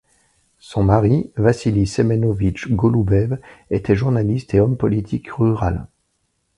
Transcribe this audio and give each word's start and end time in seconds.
Son 0.57 0.81
mari, 0.81 1.29
Vassili 1.37 1.85
Semenovitch 1.85 2.69
Goloubev, 2.71 3.37
était 3.69 3.95
journaliste 3.95 4.55
et 4.55 4.59
homme 4.59 4.75
politique 4.75 5.29
rural. 5.31 5.85